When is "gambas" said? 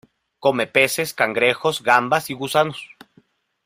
1.83-2.31